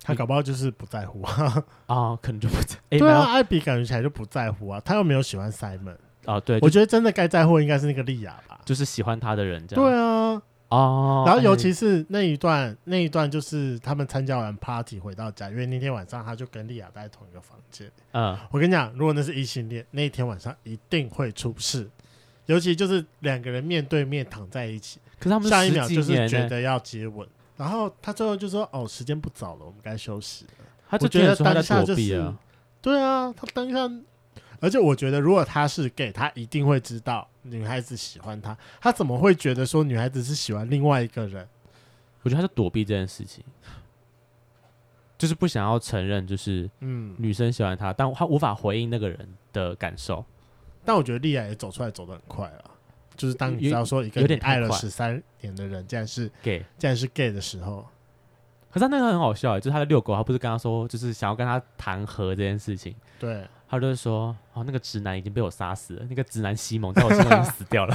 [0.00, 2.76] 他搞不好就是不在乎啊，啊，可能就不在。
[2.90, 6.38] 欸、对啊，艾比感觉起来就不在乎啊，他又没有喜欢 Simon 啊。
[6.40, 9.84] 对，我觉得真的该在乎应该是那个莉亚吧，就是喜欢他的人这样。
[9.84, 17.90] 对啊，哦，然后尤其是那一段，欸、那一段就是他们参加完 party 回到家，因为那天晚上他就跟莉亚待在同一个房间。
[18.12, 21.90] 嗯，我跟你讲，如果那是异性恋，那一天晚上一定会出事，
[22.48, 27.28] 尤其就是两个人面对面躺在一起，可是他们下一秒就是觉得要接吻。
[27.58, 30.50] 然后他最后就说：“哦，时间不早了，我们该休息了。”
[30.88, 32.38] 他就觉得当下就是，啊
[32.80, 33.78] 对啊，他当下，
[34.60, 41.46] 而且我觉得如果他是 gay，他一定会知道女孩子喜欢他，他怎么会觉得说女孩子是喜欢另外一个人？
[42.22, 43.44] 我觉得他是躲避这件事情，
[45.18, 50.24] 就是不想要承认，就是嗯，女生喜欢他，但他无法回应那个人的感受。
[50.88, 52.64] 但我觉得莉亚也走出来走得很快啊。
[53.14, 57.84] 就是当你知道说一个你爱了十三年的人，竟然是 gay，竟然是 gay 的时候，
[58.70, 62.94] 可是他那个很好笑，就是他的遛狗，他不是跟他说，就是想要跟他谈和这件事情。
[63.18, 67.94] 对，他就是说，哦，那个直男已经被我杀死了，那个直男西蒙在我心中已经死掉了。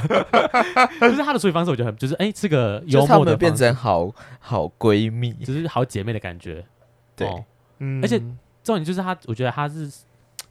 [1.00, 6.64] 就是他的处理方式，我觉得很，就是哎，这个幽默的变成好好闺蜜，就是好姐妹的感觉。
[7.16, 7.26] 对，
[7.78, 8.18] 嗯，而且
[8.62, 9.90] 重点就是他，我觉得他是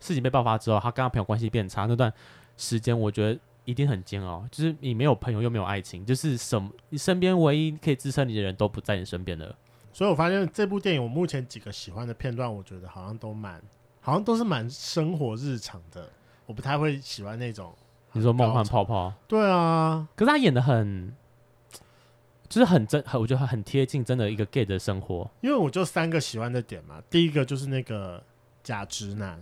[0.04, 2.12] 事情被爆发之后，他跟他朋友关系变差那段
[2.58, 3.40] 时间，我觉得。
[3.66, 9.56] 一定很煎熬，就是你没有朋友又没有爱情，就是什么，你身边唯一可以支撑你的人都不在你身边了。
[9.94, 13.64] 所以我发现这部电影，我目前几个喜欢的片段，我觉得好像都蛮，
[14.02, 16.10] 好像都是蛮生活日常的。
[16.46, 17.74] 我不太会喜欢那种
[18.12, 21.16] 你说梦幻泡泡，对啊，可是他演的很，
[22.50, 25.32] 就是很真，很我觉得很贴近真的一个 gay 的生活。
[25.40, 28.22] 因为我就三个喜欢的点嘛，第一个就是那个
[28.62, 29.42] 假直男，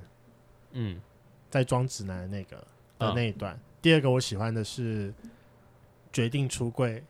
[0.73, 1.01] 嗯，
[1.49, 2.57] 在装直男的那个
[2.99, 3.55] 的那一段。
[3.55, 5.11] 嗯第二个我喜欢的是
[6.13, 7.03] 决定出柜，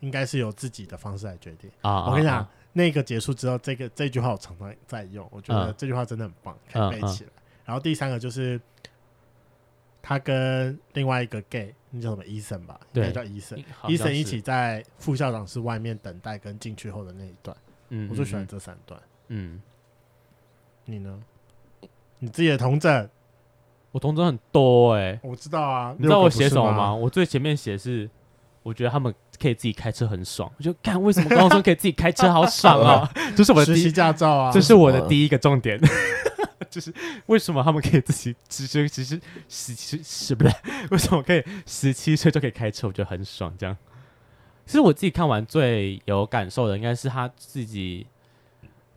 [0.00, 2.06] 应该是由自己的方式来决定啊！
[2.06, 7.30] 我跟你讲，那个结束之后，这个这句话我常常在用，我觉得这句话真的很棒，可以背起来。
[7.66, 8.58] 然后第三个就是
[10.00, 12.80] 他跟另外一个 gay，那叫什么医生吧？
[12.94, 17.54] 应该，叫医生，医生一起在副校长室外面等待跟进去后的那一段，
[17.90, 18.98] 嗯，我最喜欢这三段。
[19.28, 19.60] 嗯，
[20.86, 21.22] 你呢？
[22.24, 23.10] 你自己的同枕。
[23.92, 26.92] 我同桌很多哎、欸，我知道啊，你知道我写什么吗？
[26.92, 28.10] 我最前面写是
[28.62, 30.50] 我觉得他们可以自己开车很爽。
[30.56, 33.08] 我就看为什么高中生可以自己开车好爽啊！
[33.36, 35.78] 这是我的实习驾照啊，这是我的第一个重点。
[36.70, 36.92] 就是
[37.26, 40.54] 为什么他们可以自己只是只是十七是不是？
[40.90, 42.88] 为什么可以十七岁就可以开车？
[42.88, 43.54] 我觉得很爽。
[43.56, 43.76] 这样，
[44.66, 48.08] 其实我自己看完最有感受的，应该是他自己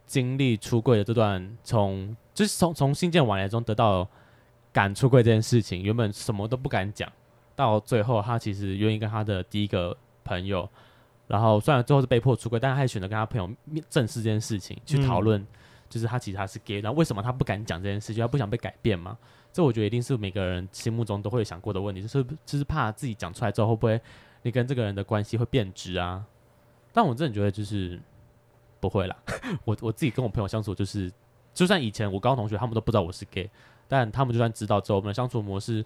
[0.08, 4.08] 经历出柜的这段，从就是从从信件往来中得到
[4.72, 7.12] 敢出柜这件事情，原本什么都不敢讲。
[7.56, 10.70] 到最后，他其实愿意跟他的第一个朋友，
[11.26, 15.44] 然后虽然最后是被迫出柜，但是他还选择跟他朋友正视这件事情，去讨论，
[15.90, 19.18] 就是他其实他是 gay，然后为什么他不敢讲这件事情，他不想被改变嘛？
[19.52, 24.00] 这我觉得一定是每个人心目中都会想过的问题，就是就是怕自己讲出来之后会不会
[24.44, 26.24] 你跟这个人的关系会变质啊？
[26.94, 28.00] 但我真的觉得就是
[28.80, 29.16] 不会啦，
[29.66, 31.12] 我我自己跟我朋友相处，就是
[31.58, 33.50] 就算以前我高中同学他们都不知道我是 gay，
[33.88, 35.84] 但他们就算知道之后，我们的相处模式。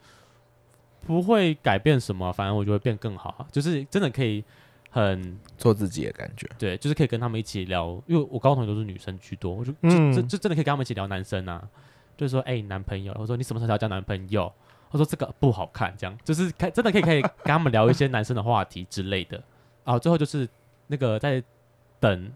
[1.04, 4.44] 不会改变什么，反而我觉得会变更好，就是真的可以
[4.92, 6.48] 很做自己的感觉。
[6.60, 11.68] 对，就是可以跟他们一起聊，因为我高中同学都是女生居多，我就、嗯、就就真的可以跟他们一起聊男生啊，
[12.16, 14.54] 就是说，哎、欸，男朋友，我说你什么时候要交男朋友？
[14.92, 19.42] 他说这个不好看，这样就是可真的可以可以跟他们聊一些男生的话题之类的。
[19.84, 20.48] 啊，最后就是
[20.86, 21.44] 那个在
[22.00, 22.32] 等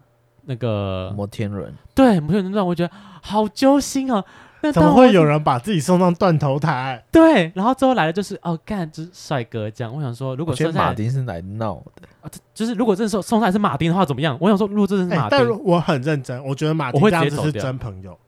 [0.46, 4.24] 那个摩天轮，对，摩天轮段我觉得好揪心啊。
[4.72, 7.00] 怎么会有人把自己送上断头台？
[7.12, 9.94] 对，然后最后来的就是哦，干，就是帅哥这样。
[9.94, 14.36] 我想说，如果觉得马丁是来闹的，啊，就是如果这时候送上来是马丁的话，怎么样？
[14.40, 18.18] 我想说，如果这是马丁，欸，但我很认真，我觉得马丁这样子是真朋友。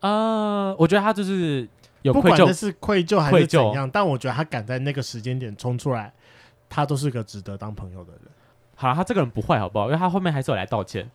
[0.00, 1.66] 呃，我觉得他就是
[2.02, 6.12] 有愧疚，不管是愧疚还是怎样，但我觉得他敢在那个时间点冲出来，
[6.68, 8.22] 他都是个值得当朋友的人。
[8.80, 9.86] 好，他这个人不坏，好不好？
[9.86, 11.10] 因为他后面还是有来道歉。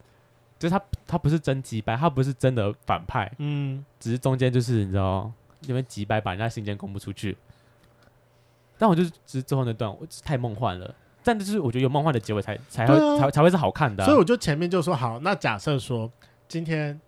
[0.58, 5.30] 就是他，他不是真击败，他不是真的反派，嗯，只是中间就是你知道，
[5.62, 7.36] 因为机掰把人家信件公布出去。
[8.78, 10.96] 但我就是只是最后那段，我太梦幻了。
[11.24, 14.06] 但就是我觉得有梦幻的结尾才才会、啊、才才会是好看的、啊。
[14.06, 16.10] 所以我就前面就说好，那假设说
[16.48, 17.00] 今天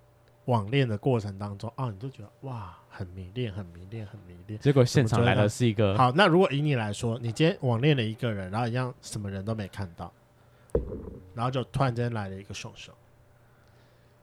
[0.46, 4.60] 网恋的过程当中啊，你就觉得哇，很迷恋，很迷恋，很迷恋。
[4.60, 6.12] 结果现场来的是一个好。
[6.12, 10.12] 那如果以你来说，你今天网恋了一个人，然后一样什么人都没看到，
[11.34, 12.92] 然后就突然间来了一个凶手。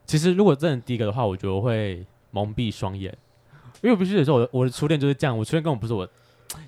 [0.07, 3.17] 其实，如果真的第一个的话，我觉得我会蒙蔽双眼，
[3.81, 5.37] 因为我必须得说，我的我的初恋就是这样。
[5.37, 6.07] 我初恋根本不是我，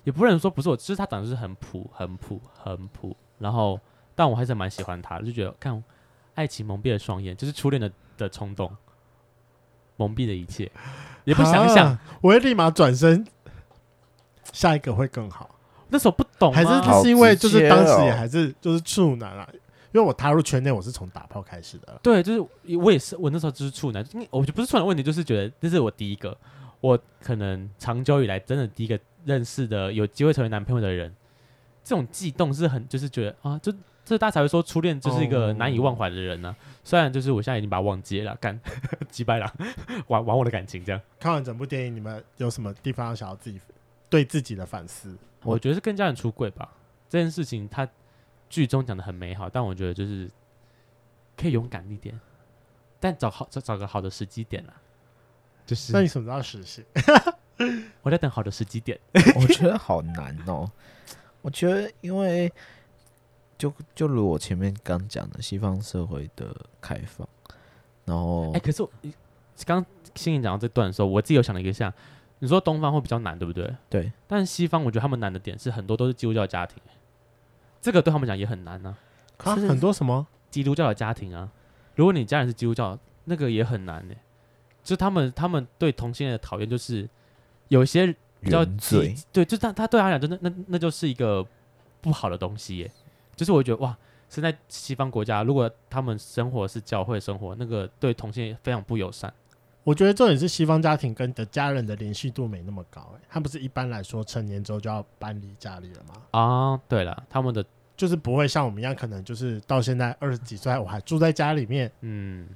[0.04, 3.14] 也不能说不是我，其实他长得是很普、很普、很普。
[3.38, 3.78] 然后，
[4.14, 5.84] 但我还是蛮喜欢他的，就觉得看
[6.34, 8.74] 爱情蒙蔽了双眼，就是初恋的的冲动，
[9.96, 10.72] 蒙蔽了一切，
[11.24, 13.26] 也不想想，啊、我会立马转身，
[14.52, 15.50] 下一个会更好。
[15.90, 19.46] 那时候不懂，还是是因为就是当时也还是就是处男啊。
[19.96, 21.98] 因为我踏入圈内，我是从打炮开始的。
[22.02, 26.36] 对，就是我也是，我那时候就是处男，因为我就不是处男问题，就是觉得这是我第一个，
[26.82, 31.10] 我可能长久以来真的第一个认识的有机会成为男朋友的人，
[31.82, 33.72] 这种悸动是很，就是觉得啊，就
[34.04, 36.52] 这大家才会说初恋就是一个难以忘怀的人呢、啊。
[36.52, 36.76] Oh.
[36.84, 38.60] 虽然就是我现在已经把它忘记了，干
[39.08, 39.50] 击败了，
[40.08, 41.00] 玩玩我的感情这样。
[41.18, 43.58] 看完整部电影，你们有什么地方想要自己
[44.10, 45.16] 对自己的反思？
[45.42, 46.70] 我觉得是跟家人出柜吧，
[47.08, 47.88] 这件事情他。
[48.48, 50.30] 剧中讲的很美好，但我觉得就是
[51.36, 52.18] 可以勇敢一点，
[53.00, 54.74] 但找好找找个好的时机点啦。
[55.66, 56.84] 就是那你什么时候实现？
[58.02, 58.98] 我在等好的时机点。
[59.34, 60.70] 我觉得好难哦。
[61.42, 62.52] 我觉得因为
[63.58, 67.26] 就就如我前面刚讲的，西方社会的开放，
[68.04, 68.90] 然后哎、欸，可是我
[69.64, 71.92] 刚心怡讲到这段的时候，我自己有想了一个像，
[72.38, 73.74] 你说东方会比较难，对不对？
[73.90, 74.12] 对。
[74.28, 76.80] 但是西方，我觉得他们难的点是很多都是基督教家庭。
[77.80, 78.96] 这个对他们讲也很难呢、
[79.38, 81.48] 啊，啊，很多什么基督教的家庭啊，
[81.94, 84.14] 如果你家人是基督教，那个也很难呢。
[84.82, 87.08] 就他们他们对同性恋的讨厌，就是
[87.68, 88.64] 有一些比较
[89.32, 91.44] 对，就他他对他来讲，真的那那就是一个
[92.00, 92.90] 不好的东西耶。
[93.34, 93.96] 就是我觉得哇，
[94.28, 99.32] 现在西方国家，如果他们生活是教会生活，那个对同性恋非常不友善。
[99.86, 106.14] 我觉得重点是西方家庭跟你的家人的联系度没那么高，哎，他不是一般来说成年之后就要搬离家里了吗？
[106.32, 107.64] 啊，对了，他们的。
[107.96, 111.90] 就是不会像我们一样，可能就是到现在二十几岁，我还住在家里面。
[112.02, 112.46] 嗯，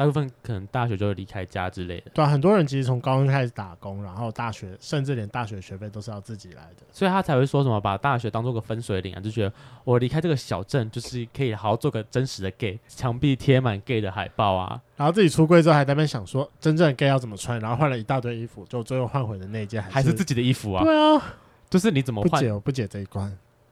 [0.00, 2.10] 大部分可能大学就会离开家之类的。
[2.14, 9.52] 对啊，很多人其实从高中开始打工，然后大学甚至连大学学费都是要自己来的，所以他才会说什么把大学当做个分水岭啊，就觉得
[9.84, 20.82] 我离开这个小镇，就是可以好好做个真实的 gay，墙壁贴满 gay 的海报啊，然后自己出柜之后还在那边想说真正的 gay 要怎么穿，然后换了一大堆衣服，就最后换回的那一件还是，自己的衣服啊。
[20.82, 21.22] 对啊，
[21.68, 22.30] 就是你怎么换？
[22.30, 23.30] 不解，我不解这一关。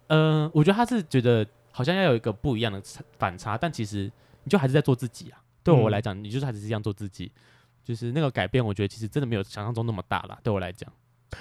[0.09, 1.47] 嗯、呃，我觉得他是觉得。
[1.71, 2.83] 好像要有一个不一样的
[3.21, 4.11] 反差，但其实
[4.43, 5.39] 你就还是在做自己啊。
[5.63, 7.31] 对我来讲，你就是还是这样做自己，
[7.85, 10.39] 就是那个改变，我觉得其实真的没有想象中那么大啦。
[10.43, 10.91] 对我来讲，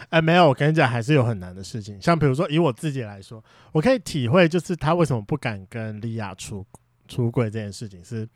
[0.10, 2.02] 哎，没有，我跟你讲，还是有很难的事情。
[2.02, 6.66] 像比如说，以我自己来说，我可以体会，就是他为什么不敢跟莉亚出
[7.08, 8.28] 出柜这件事情是，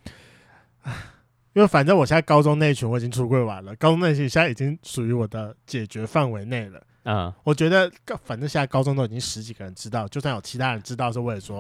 [1.54, 6.82] 因为反正我现在高中那一群我已经出柜完了，高中那一群现在已经属于我的解决范围内了。
[7.04, 7.92] 嗯，我觉得
[8.24, 11.58] 反正现在高中都已经十几个人知道，就算有其他人知道，是为了说，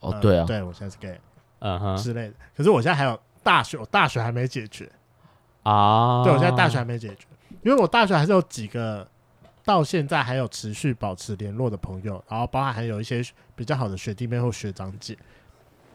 [0.00, 1.18] 哦，呃、对啊，对我现在是 gay，
[1.60, 2.34] 嗯哼之类的。
[2.54, 4.92] 可是我现在还有大学，我大学还没解决
[5.62, 6.22] 啊。
[6.22, 7.26] 对，我现在大学还没解决。
[7.62, 9.08] 因为我大学还是有几个
[9.64, 13.24] 到现在还有持续保持联络的朋友，然后包含还有一些
[13.56, 15.16] 比较好的学弟妹或学长姐，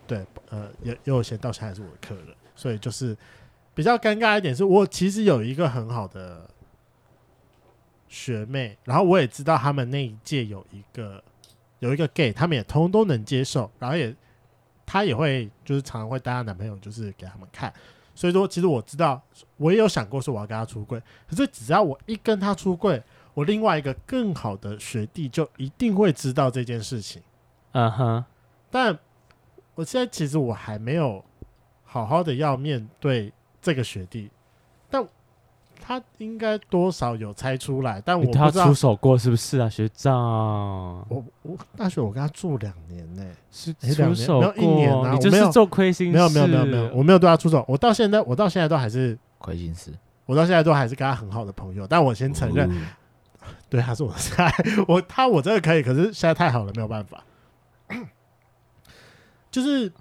[0.07, 3.15] 对，呃，也有一些到现在还是我的客人，所以就是
[3.75, 6.49] 比较尴尬一点，是我其实有一个很好的
[8.07, 11.23] 学妹，然后我也知道他们那一届有一个
[11.79, 14.13] 有一个 gay，他们也通通都能接受，然后也
[14.85, 17.73] 他也会就是常常会带她男朋友就是给他们看。
[18.15, 19.21] 所以说，其实我知道，
[19.57, 21.01] 我也有想过说我要跟她出柜。
[21.27, 23.01] 可是只要我一跟她出柜，
[23.33, 27.21] 我另外一个更好的学弟就一定会知道这件事情。
[27.71, 28.25] 嗯哼。
[28.69, 28.97] 但
[29.75, 31.23] 我现在其实我还没有
[31.83, 34.29] 好好的要面对这个学弟。
[35.85, 38.49] 他应该多少有猜出来，但我不知道。
[38.49, 40.15] 他出手过是不是啊，学长？
[41.09, 49.91] 我我大学我跟他住两年呢、欸，是出手过、欸、一年啊，你就是做亏心事，没有没有没有没有，我没有对他出手，我到现在我到现在都还是亏心事，
[50.25, 54.49] 我到现在都还是跟他很好的朋友，但我先承认，哦、对，他是我的菜，
[54.87, 57.21] 我他我真的可以，可是现在太好了，没有办法，
[59.51, 59.91] 就是。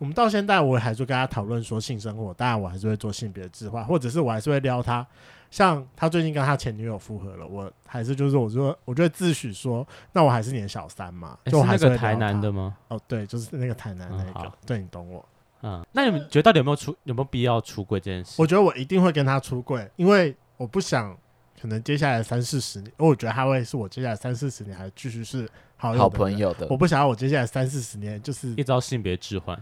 [0.00, 5.06] 我们到现在，我还是跟他讨论说性生活，当然我还是会做性别置换，或者是我还是会撩他。
[5.50, 11.36] 像他最近跟他前女友复合了，我还是就是我说，我就会自诩说，那我还是你的小三嘛。
[11.44, 12.74] 就我还是那个台南的吗？
[12.88, 15.28] 哦，对，就是那个台南那个，嗯、对，你懂我。
[15.60, 18.40] 嗯，那你们觉得到底有没有出，有没有必要出柜这件事？
[18.40, 21.14] 我觉得我一定会跟他出柜，因为我不想
[21.60, 26.66] 可能接下来三四十年，因为我觉得他会是我接下来三四十年还继续是好好朋友的。
[26.70, 29.60] 我不想要我接下来三四十年就是一招性别置换。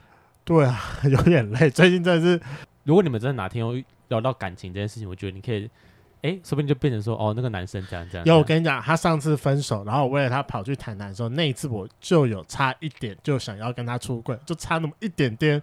[0.48, 1.68] 对啊， 有点累。
[1.68, 2.40] 最近真的是，
[2.84, 3.74] 如果你们真的哪天有
[4.08, 8.26] 聊到感情这件事情，我觉得你可以，说不定就变成说，哦，那个男生这样这样。
[8.26, 15.60] 有，我跟你讲，他上次分手，然后我为了他跑去谈谈的时候，那一次我就有差一点就想要跟他出柜，就差那么一点点。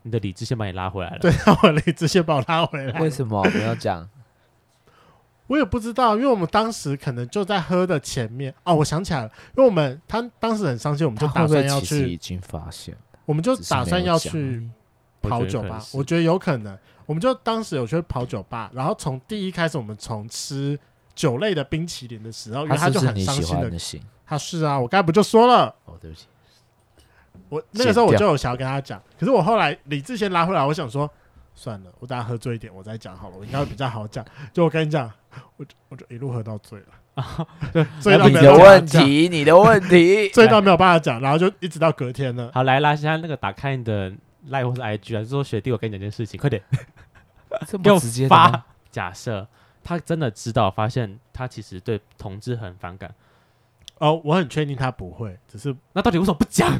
[0.00, 1.18] 你的理智先把你拉回来了。
[1.18, 1.30] 对，
[1.62, 2.98] 我理智先把我拉回来。
[3.02, 4.08] 为什么不要讲？
[5.48, 8.54] 我也不知道，因为我们当时可能就在喝的前面。
[8.64, 12.08] 哦，我想起来了，因为我们他当时很伤心，我们就打算要去。
[12.08, 12.96] 已经发现。
[13.26, 14.66] 我们就打算要去
[15.20, 16.78] 跑酒吧，我觉得有可能。
[17.04, 20.76] 我们就当时有去跑酒吧，然后从第一开始，我们从吃
[21.14, 23.70] 酒类的冰淇淋的时候，因为他就很伤心的。
[24.24, 25.72] 他是啊，我刚才不就说了？
[25.84, 26.26] 哦，对不起，
[27.48, 31.08] 我那个时候我就有想要跟他讲，可是我后来理智先拉回来，我想说
[31.54, 34.24] 算了，我等下喝醉一点，我再讲好了，我应该会比较好讲。
[34.52, 35.08] 就我跟你讲，
[35.56, 36.86] 我就我就一路喝到醉了。
[37.16, 42.50] 啊， 对， 醉到没有问题，你的问题， 醉到没有办法讲，然后就一直到隔天了。
[42.54, 44.10] 好，来啦，现在那个打开你的
[44.50, 46.62] Line 或是 IG 啊，就说学弟，我跟你讲件事情，快点，
[47.66, 48.64] 这么直接发。
[48.90, 49.46] 假设
[49.82, 53.12] 他真的知道，发现他其实对同志很反感。
[53.98, 56.70] 哦，我很确定他不会，只是那到底为什么不讲？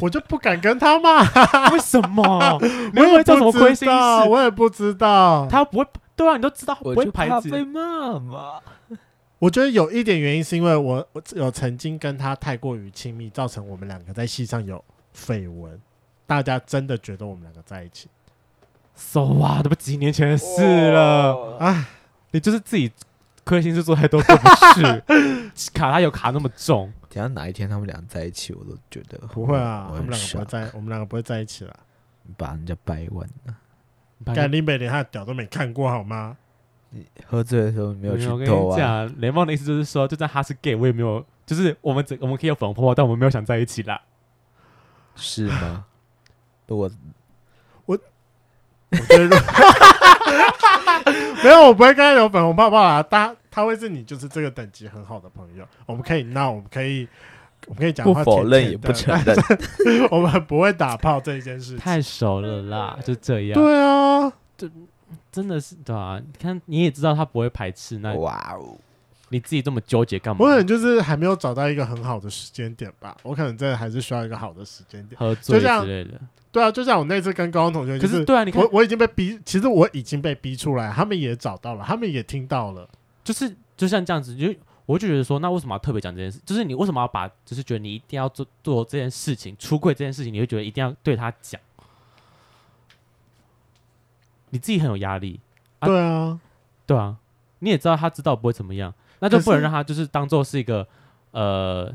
[0.00, 1.22] 我就不敢跟他骂。
[1.70, 2.58] 为什么？
[2.92, 3.94] 你会不会做什么亏心事？
[4.28, 5.48] 我也不知道。
[5.50, 7.26] 他不会，对啊，你都知道，不会排
[7.64, 8.60] 骂嘛。
[9.42, 15.80] 我觉得有一点原因是因为我我有曾经跟他太过于亲密，造成我们两个在戏上有绯闻，
[16.28, 18.08] 大家真的觉得我们两个在一起。
[18.94, 21.66] So 哇，那不几年前的事了啊！
[21.66, 21.84] 唉
[22.30, 22.92] 你就是自己
[23.42, 24.82] 亏心事做太多，过不去。
[25.74, 31.76] 卡他有卡那么重，等下哪一天他们两个在一起，我都觉得不会啊，我们两个不会在，我们两个不会在一起了。
[32.36, 33.56] 把人家掰弯了，
[34.32, 36.38] 干林北连他的屌都没看过好吗？
[36.94, 38.36] 你喝醉的时候没有去偷啊？
[38.36, 44.00] 我跟你讲，雷梦的意思就是说，就算他是 gay，我也没有，就是我们只我们可以有粉红泡泡，但我们没有想在一起啦。
[45.16, 45.86] 是吗？
[46.68, 46.90] 我
[47.86, 47.98] 我
[48.90, 49.28] 我觉得
[51.42, 53.02] 没有，我不会跟他有粉红泡泡啊。
[53.02, 57.08] 他他会是你就是这个等级很好的朋友，我们可以闹，我们可以
[57.66, 59.36] 我们可以讲话，不否认也不承认，
[60.10, 63.54] 我们不会打炮这一件事，太熟了啦，就这样。
[63.58, 64.68] 对啊，就。
[65.30, 68.76] 真的是对啊，你看你也知道他不会排斥，那哇哦，
[69.30, 70.44] 你自己这么纠结干嘛？
[70.44, 76.20] 我可能就是还没有找到一个很好的时间点吧，我可能真的还是需要一个好的时间点，喝醉之类的。
[76.50, 82.86] 对啊，就像我那次跟高中同学，就是，可是对啊，你看我我已经被逼，其实我已经被逼出来，他们也找到了，他们也听到了，
[83.24, 84.54] 就是就像这样子，就
[84.84, 86.38] 我就觉得说，那为什么要特别讲这件事？
[86.44, 91.58] 就是你为什么要把，就是觉得你一定要做做这件事情，出柜这件事情，你会觉得一定要对他讲。
[94.52, 95.40] 你自己很有压力，
[95.80, 96.40] 啊对啊，
[96.86, 97.16] 对啊，
[97.58, 100.86] 你也知道他知道不会怎么样，那就不能让他就是当做是一个
[101.30, 101.92] 呃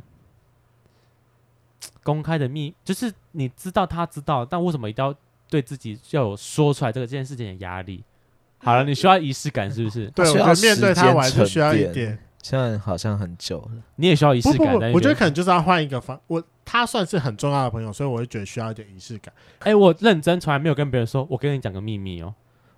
[2.04, 5.14] 公开的秘，就是你知道他知道，但为什么一定要
[5.50, 8.04] 对自己要有说出来这个这件事情的压力？
[8.60, 10.08] 好了，你需要仪式感是不是？
[10.08, 12.18] 对，我觉得面对他，我还是需要一点。
[12.42, 14.74] 现在好像很久了，你也需要仪式感。
[14.74, 16.18] 不不不，我觉得可能就是要换一个方。
[16.28, 19.34] 我他算是很重要的朋友，所以我会觉得需要一点仪式感。
[19.60, 22.34] 哎、欸，我认真从来没有跟别人说，我跟你讲个秘密哦。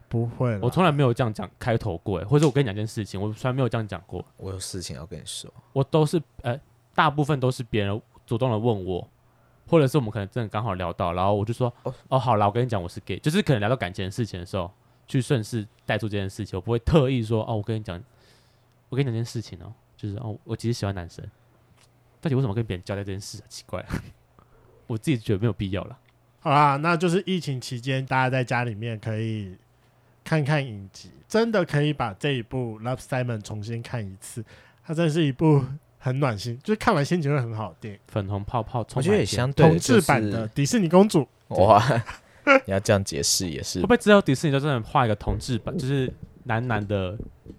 [0.09, 4.25] 不会，我从来没有这样讲开头过，或者我跟你讲件事情，我从来没有这样讲过。
[4.35, 6.61] 我有事情要跟你说，我都是呃、欸，
[6.93, 9.07] 大部分都是别人主动的问我，
[9.67, 14.69] 或者是我们可能真的刚好聊到，然后我就说哦哦，好了，我跟你讲，我是 gay，就是可能聊到感情的事情的时候，
[15.07, 18.01] 去顺势带出这件事情，我不会特意说哦，我跟你讲，
[18.89, 19.71] 我跟你讲件事情哦。
[19.95, 21.21] 就是哦，我其实喜欢男生，
[22.21, 23.43] 到底为什么跟别人交代这件事啊？
[23.49, 23.85] 奇怪，
[24.87, 25.99] 我自己觉得没有必要了。
[26.39, 29.57] 好啦，那就是疫情期间，大家在家里面可以
[30.29, 34.45] 看看影集，真的可以把这一部《Love Simon》重新看一次。
[34.85, 35.65] 它真的是一部
[35.97, 37.99] 很暖心，就是看完心情会很好的电影。
[38.07, 41.27] 粉红泡泡，我觉得也相对、就是、同志版的迪士尼公主。
[41.47, 41.83] 哇，
[42.67, 43.79] 你要这样解释也是。
[43.79, 46.13] 会不会只有迪士尼就真的画一个同志版，就是
[46.43, 47.17] 男男的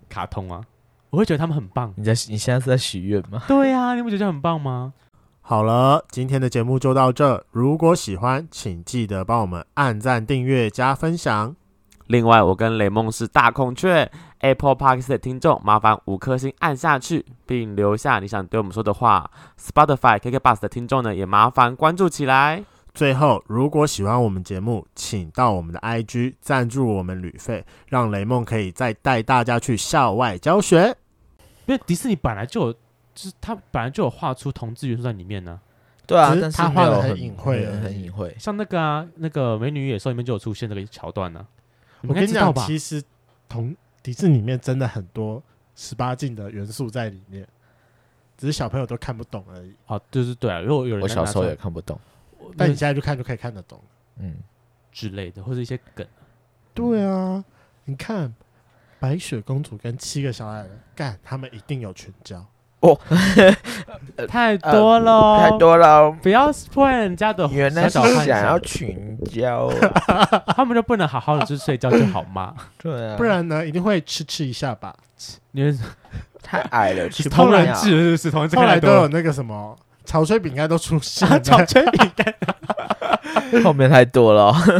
[0.09, 0.65] 卡通啊？
[1.11, 1.93] 我会觉得他们很棒。
[1.97, 3.43] 你在你现在是在许愿吗？
[3.49, 4.95] 对呀、啊，你不觉得很棒吗？
[5.41, 7.45] 好了，今天的节目就到这。
[7.51, 11.57] 如果喜欢，请记得帮我们按赞、订阅、加分享。
[12.11, 19.31] 另外，我跟雷梦是大孔雀 Apple Podcast 的听众，麻烦五颗星按下去，并留下你想对我们说的话。
[19.57, 22.65] Spotify KK Bus 的听众呢，也麻烦关注起来。
[22.93, 30.97] 最后，如果喜欢我们节目，请到我们的 IG 赞助我们旅费，让雷梦可以再带大家去校外教学。
[31.67, 32.81] 因为迪士尼本来就有，就
[33.15, 35.61] 是他本来就有画出同志元素在里面呢。
[36.09, 38.35] 对啊，但是他画的很隐晦，很隐晦。
[38.37, 41.47] 像那个啊，那个美女野兽里面就有出现这个桥段呢。
[42.03, 43.03] 我跟你讲，其实
[43.49, 45.43] 同迪士尼里面真的很多
[45.75, 47.47] 十八禁的元素在里面，
[48.37, 49.75] 只是小朋友都看不懂而已。
[49.87, 51.99] 哦，就是对啊，如果有人我小时候也看不懂。
[52.57, 53.81] 但你现在就看就可以看得懂，
[54.17, 54.35] 嗯
[54.91, 56.07] 之类的，或者一些梗。
[56.75, 57.45] 对啊，
[57.85, 58.35] 你看
[58.99, 62.45] 白雪公主跟七个小矮人干，他们一定有群交
[62.81, 62.99] 哦，
[64.29, 67.47] 太多了，太多了，不要破人家的。
[67.53, 69.71] 原来是想要群交，
[70.57, 72.55] 他们就不能好好的就睡觉就好吗？
[72.83, 74.95] 对啊，不然呢，一定会吃吃一下吧？
[75.53, 75.77] 因为
[76.43, 79.77] 太矮了，同人志是同人志，后来都有那个什么。
[80.03, 82.35] 潮吹饼干都出现了， 潮吹饼干。
[83.63, 84.53] 后面太多了，